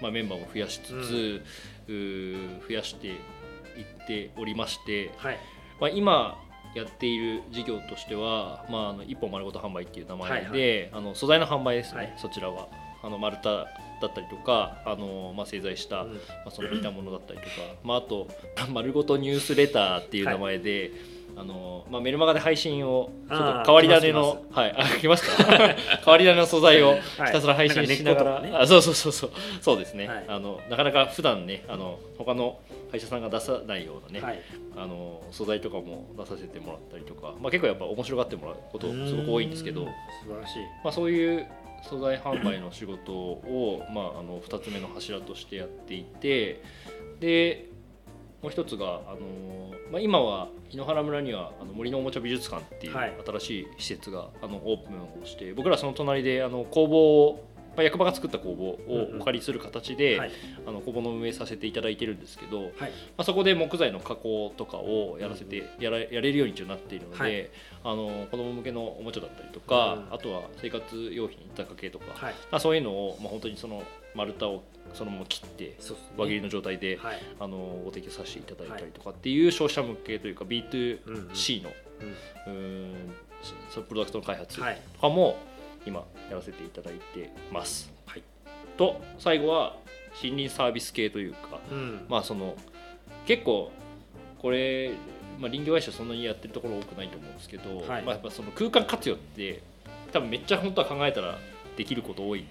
[0.00, 1.42] まあ、メンバーも増やしつつ、
[1.88, 5.38] うー増やしていっておりまして、はい。
[5.80, 6.38] まあ、今
[6.74, 12.14] やっている事業としては、まあ、あの一本丸ごと販売っていう名前で、あの素材の販売ですね、はい。
[12.16, 12.68] そちらは。
[13.02, 13.66] あの丸太
[14.00, 16.14] だったりとかあの、まあ、製材した、うん。
[16.14, 17.50] まあ、その似たものだったりとか、
[17.82, 18.28] まあ、あと
[18.72, 20.90] 丸ごとニュースレターっていう名前で、
[21.36, 25.44] あのまあ、メルマガで配信をちょっと変わり種来のまはいあ来ました。
[25.44, 29.30] 変わり種の素材を ひたすら配信しながら、なんか根っことかねあそうそうそうそう。
[29.60, 30.24] そうですね、はい。
[30.28, 32.58] あのなかなか普段ねあの他の
[32.90, 34.40] 会社さんが出さないようなね、はい。
[34.76, 39.88] あの素材とかも出させてもらったりとか、まあ、結構やっぱ面白がってもらうことすごく多いんですけど素
[40.32, 40.62] 晴らしい。
[40.82, 41.46] まあ、そういう
[41.82, 46.62] 素材販売の仕事を、まあ、あの2つ目の柱としてやっていて
[47.20, 47.66] で
[48.44, 53.14] もう一つがあの、まあ、今は檜原村にはあの森のおもちゃ美術館っていうはい。
[53.26, 60.30] 新しい施設があのオープンをして僕らその隣であの工房を、まあ、役場が作った工房をお借りする形で、はい。
[60.66, 62.72] あの工房の運営させていただいてるんですけど、はい。
[62.72, 62.78] ま
[63.18, 67.50] あ、そこで木材の加工とかをやらせてやらやれるようになっているので、はい。
[67.84, 72.34] あの子供向けのおもちゃだったりとか、うんあとは生活用品雑貨系とか、はい。
[72.50, 73.82] まあ、そういうのを、まあ、本当にその
[74.14, 75.76] 丸太をそのまま切って
[76.16, 77.20] 輪切りの状態で、はい。
[77.40, 81.24] あのご提供させていただいたりとかっていう消費者向けというか B2C うんうん
[81.64, 81.70] の、
[82.46, 82.52] うん。
[82.52, 82.94] うーん
[83.70, 84.80] そプロダクトの開発とはい。
[85.00, 85.36] かも
[85.86, 87.92] 今やらせていただいてます。
[88.06, 88.22] はい。
[88.76, 89.76] と最後は
[90.22, 92.06] 森林サービス系というか、うん。
[92.08, 92.54] まあその
[93.26, 93.72] 結構
[94.38, 94.92] これ、
[95.40, 98.02] まあ、林業会社そんなにやってるところ多くないと思うんですけど、はい。
[98.02, 99.62] まあ、やっぱその空間活用って
[100.12, 101.38] 多分めっちゃ本当は考えたら
[101.76, 102.44] できること多い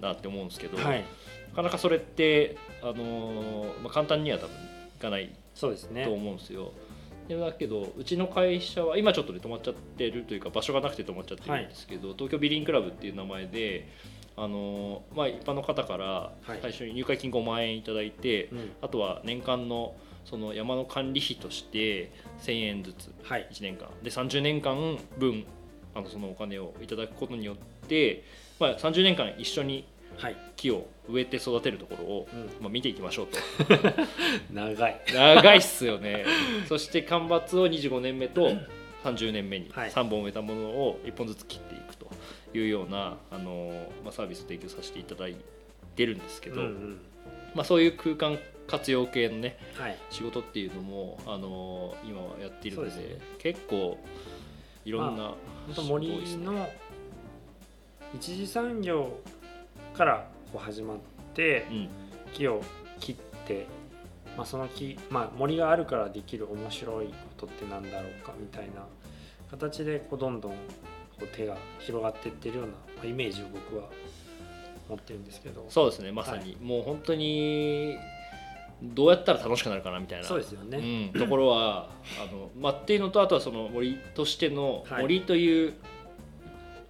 [0.00, 1.04] なって思うんですけど、はい。
[1.50, 6.72] なかなかそれって、あのーまあ、簡単には多分いかないそうですねと思うんですよ。
[7.28, 13.88] でだけどうちの会社は今ちょっとね止まっちゃってるというか場所がなくて止まっちゃってるんですけど、東京ビリンクラブっていう名前で、
[14.36, 16.58] あのーまあ、一般の方からはい。
[16.60, 18.70] 最初に入会金5万円いただいて、うん。
[18.82, 23.48] あとは年間のその山の管理費として1000円ずつはい。
[23.52, 23.88] 1年間。
[24.02, 25.44] で30年間分
[25.94, 27.56] あのそのお金をいただくことによっ
[27.88, 28.24] て、
[28.60, 29.84] まあ、30年間一緒に
[30.16, 30.36] はい。
[30.56, 32.44] 木を植えて育てるところを、うん。
[32.60, 33.38] まあ、見ていきましょうと。
[34.52, 35.00] 長い。
[35.14, 36.26] 長いっすよね。
[36.68, 38.52] そして間伐を25年目と
[39.02, 39.90] 30年目にはい。
[39.90, 42.10] 3本植えたものを1本ずつ切っていくと
[42.52, 45.36] いうようなあの、まあ、サービスを提供させていただい
[45.96, 47.00] てるんですけど、うんうん。
[47.54, 49.96] まあ、そういう空間活用系のねはい。
[50.10, 53.18] 仕事っていうのもあの今はやっているのでね。
[53.38, 53.96] 結構
[54.84, 55.34] いろんな
[55.66, 56.68] 本当森の
[58.14, 59.18] 一次産業
[59.94, 60.98] からこう始まっ
[61.34, 61.88] てうん。
[62.32, 62.62] 木を
[63.00, 63.66] 切って、
[64.36, 68.86] まあ、その木、まあ、森があるからできる面白いことってなんだろうかみたいな
[69.50, 70.56] 形でこうどんどんこ
[71.22, 73.88] う手が広がっていってるようなまあイメージを僕は
[74.88, 75.66] 持ってるんですけど。
[75.68, 77.96] そうですねまさに、もう本当に
[78.82, 80.26] どうやったら楽しくなるかなみたいな。
[80.26, 81.88] そうですよね、うん、ところは
[82.22, 85.02] あの、まあ、っていうのとあとはその森としてのはい。
[85.02, 85.74] 森という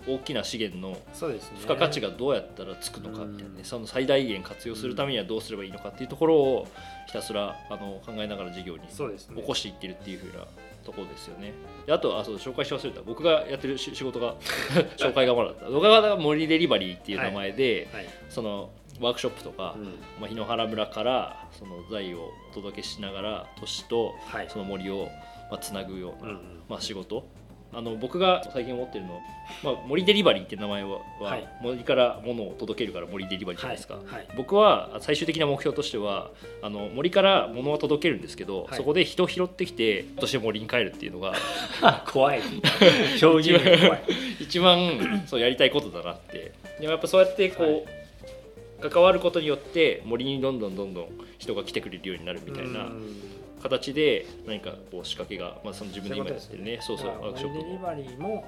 [0.06, 3.64] 大きな資源の付加価値がどうやったらつくのかみたいなね、うん。
[3.64, 6.68] その最大限活用するためにはどうすればいいのかっていうところを
[7.06, 10.46] ひたすらあの考えながら事業に起こしていってるっていうふうな
[10.84, 11.52] ところですよね。
[11.86, 13.02] であとあそう紹介し忘れた。
[13.02, 14.36] 僕がやってる仕仕事が
[14.96, 15.68] 紹介がまだった。
[15.68, 19.84] 僕は森デリバリーっていう名前で、はい、そのワークショップとか、うん。
[20.20, 24.48] まあ、檜原村からその財をお届けしながら都市とはい。
[24.48, 25.08] その森を
[25.50, 26.62] まあつなぐような、うんうん。
[26.68, 27.24] まあ、仕事
[27.72, 29.20] あの僕が最近思ってるの、
[29.62, 31.48] まあ、森デリバリーって名前は、ははい。
[31.61, 34.06] 森から物を届けるから森デリバリーじゃないですか、はい。
[34.06, 34.28] はい。
[34.37, 36.30] 僕は最終的な目標としては
[36.62, 38.76] あの森から物は届けるんですけど、はい。
[38.76, 41.35] そこで人を拾ってきてとして森に帰るっていうのが
[42.11, 42.40] 怖い。
[43.22, 44.02] 表現が怖い。
[44.40, 46.52] 一番そうやりたいことだなって。
[46.80, 52.85] でもやっぱそうやってこう、関わることによって森にどんどんどんどん人が来てくれるようになるみたいな。
[52.85, 56.78] うん形で何かこう仕掛けが、まあ、その自分で今やってるね。
[56.82, 58.44] そうそうワークショップモデリバリーも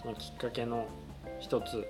[0.00, 0.86] そのきっかけの
[1.38, 1.86] 一つ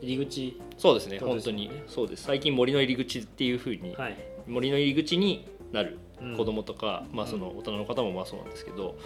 [0.00, 0.60] 入り口。
[0.78, 1.18] そうですねね。
[1.20, 1.70] 本当に。
[1.88, 2.24] そうです。
[2.24, 4.16] 最近森の入り口っていうふうに、はい、
[4.46, 6.36] 森の入り口になるうん。
[6.36, 8.98] 子供とか、まあ、その大人の方もまあそうなんですけど、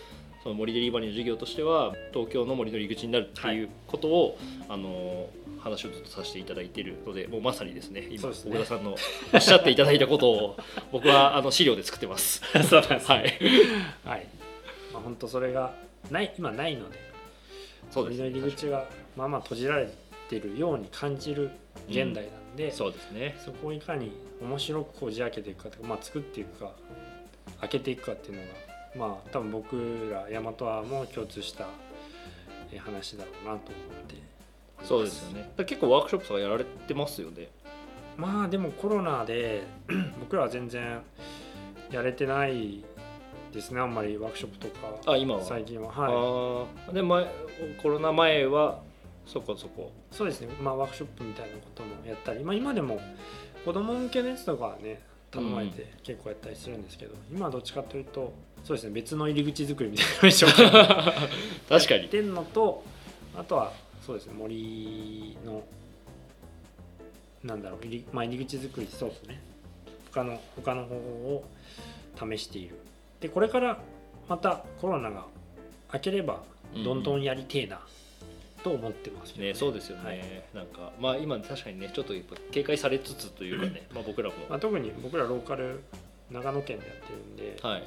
[0.43, 5.29] その森デリバリーの授業としては東京の森の入り口になるっていうことを、あの
[5.61, 8.97] 話をずっとさせていただいているのでもうまさにですね今小倉さんの
[9.33, 10.57] おっしゃっていただいたことを
[10.93, 12.43] 僕はあの資料で作ってます。
[12.69, 13.21] そうなんですはい、
[14.05, 14.27] はい。
[14.93, 15.75] まあ本当それが
[16.11, 16.99] ない今ないので
[17.91, 19.89] そうです森の入り口がまあまあ閉じられ
[20.29, 21.51] てるように感じる
[21.89, 23.37] 現代なんで、そうですね。
[23.45, 26.73] そこをいかに面白くこじ開けていくかとか、まあ、作っていくか
[27.61, 28.49] 開けていくかっていうのが
[28.97, 29.77] まあ多分僕
[30.11, 31.67] ら大和はも共通した
[32.73, 33.61] え話だろうなと思っ
[34.07, 34.30] て
[34.85, 35.51] そうですよね。
[35.59, 37.49] 結構ワークショップとかやられてますよね。
[38.17, 39.63] まあでもコロナで
[40.21, 41.01] 僕らは全然
[41.91, 42.85] やれてない
[43.53, 45.13] ですねあんまりワークショップとか。
[45.13, 45.45] あ今は？
[45.45, 45.89] 最近は。
[45.89, 46.95] はあー。
[46.95, 47.27] で前
[47.83, 48.81] コロナ前は
[49.27, 49.93] そこそこ。
[50.13, 50.49] いそうですね。
[50.61, 53.01] まあワークショップみたいなこともやったり、まあ、今でも
[53.65, 58.33] 子供向けのやつとかはね頼まれて結構やったりするんですけど、今はどっちかというと
[58.65, 58.91] そうですね。
[58.91, 61.13] 別の入り口作りみたいなのにしようかな。
[61.79, 62.01] 確かに。
[62.03, 62.83] やってんのと
[63.37, 63.73] あとは
[64.05, 65.63] そうですね森の
[67.45, 69.41] なんだろう入り,、まあ、入り口作りそうですね。
[70.13, 71.45] 他の他の方法を
[72.19, 72.77] 試している。
[73.21, 73.81] でこれから
[74.29, 75.25] またコロナが
[75.93, 76.43] 明ければ
[76.85, 77.81] どんどんやりてえな
[78.63, 80.21] と思ってますけどね、そうですよね、はい。
[80.55, 85.81] なんかまあ今確かにねちょっとやっぱ警戒されつつというかね、まあ僕らも、まあ、特に僕らローカル
[86.31, 87.83] 長野県でやってるんで、はい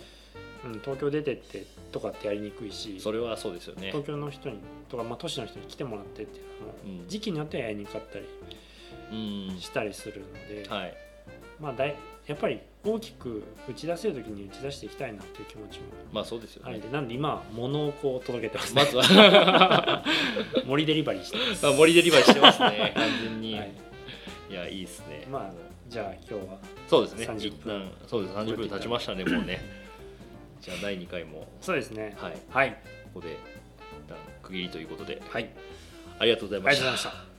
[0.65, 3.88] うん、東京出てってとかってやりにくいしそれはそうですよね。
[3.88, 4.58] 東京の人に
[4.89, 7.08] とか、まあ、都市の人に来てもらってっていうのも、うん。
[7.08, 8.26] 時期によってはやりにくかったり
[9.12, 9.60] うん。
[9.60, 10.97] したりするので、はい。
[11.60, 11.95] まあ、だい
[12.28, 16.82] やっぱり大きく打ち出せる時に打ち出していきたいなという気持ちもまあそうですよね。
[16.91, 20.04] なんで今は物をこう届けてます、まずは。
[20.65, 23.71] 森デリバリーしてます、まあ森デリバリーしてますね 完全に、はい。
[24.49, 25.28] い、やいいですね。
[25.30, 25.52] まあ
[25.89, 26.58] じゃあ今日は
[26.89, 27.26] そうですね。
[27.26, 28.36] 30一分旦そうです。
[28.36, 29.83] 30分経ちましたねもうね
[30.63, 32.15] じゃあ第2回もそうですね。
[32.17, 32.38] はい。
[32.49, 32.71] はい、
[33.13, 33.38] ここで
[34.41, 35.21] 区切りということで。
[35.30, 35.49] はい、
[36.19, 37.33] ありがとうございました